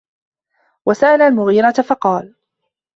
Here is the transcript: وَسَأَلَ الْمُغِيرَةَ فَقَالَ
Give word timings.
وَسَأَلَ 0.85 1.21
الْمُغِيرَةَ 1.21 1.71
فَقَالَ 1.81 2.35